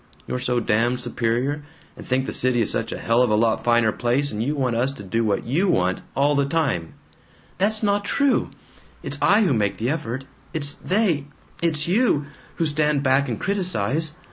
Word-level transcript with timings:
You're 0.25 0.39
so 0.39 0.59
damned 0.59 0.99
superior, 0.99 1.61
and 1.95 2.03
think 2.03 2.25
the 2.25 2.33
city 2.33 2.59
is 2.59 2.71
such 2.71 2.91
a 2.91 2.97
hell 2.97 3.21
of 3.21 3.29
a 3.29 3.35
lot 3.35 3.63
finer 3.63 3.91
place, 3.91 4.31
and 4.31 4.41
you 4.41 4.55
want 4.55 4.75
us 4.75 4.91
to 4.93 5.03
do 5.03 5.23
what 5.23 5.45
YOU 5.45 5.69
want, 5.69 6.01
all 6.15 6.33
the 6.33 6.43
time" 6.45 6.95
"That's 7.59 7.83
not 7.83 8.03
true! 8.03 8.49
It's 9.03 9.19
I 9.21 9.43
who 9.43 9.53
make 9.53 9.77
the 9.77 9.91
effort. 9.91 10.25
It's 10.55 10.73
they 10.73 11.25
it's 11.61 11.87
you 11.87 12.25
who 12.55 12.65
stand 12.65 13.03
back 13.03 13.29
and 13.29 13.39
criticize. 13.39 14.13